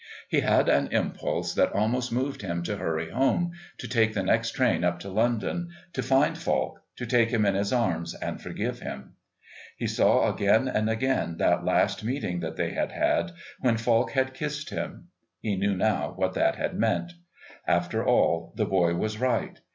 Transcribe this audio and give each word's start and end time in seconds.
He 0.29 0.39
had 0.39 0.67
an 0.67 0.87
impulse 0.87 1.53
that 1.53 1.73
almost 1.73 2.11
moved 2.11 2.41
him 2.41 2.63
to 2.63 2.75
hurry 2.77 3.11
home, 3.11 3.51
to 3.77 3.87
take 3.87 4.15
the 4.15 4.23
next 4.23 4.53
train 4.55 4.83
up 4.83 4.97
to 5.01 5.09
London, 5.09 5.69
to 5.93 6.01
find 6.01 6.35
Falk, 6.39 6.81
to 6.95 7.05
take 7.05 7.29
him 7.29 7.45
in 7.45 7.53
his 7.53 7.71
arms 7.71 8.15
and 8.15 8.41
forgive 8.41 8.79
him. 8.79 9.13
He 9.77 9.85
saw 9.85 10.33
again 10.33 10.67
and 10.67 10.89
again 10.89 11.37
that 11.37 11.63
last 11.65 12.03
meeting 12.03 12.39
that 12.39 12.55
they 12.57 12.71
had 12.71 12.91
had, 12.91 13.33
when 13.59 13.77
Falk 13.77 14.09
had 14.13 14.33
kissed 14.33 14.71
him. 14.71 15.09
He 15.39 15.55
knew 15.55 15.75
now 15.77 16.13
what 16.15 16.33
that 16.33 16.55
had 16.55 16.73
meant. 16.73 17.13
After 17.67 18.03
all, 18.03 18.53
the 18.55 18.65
boy 18.65 18.95
was 18.95 19.19
right. 19.19 19.59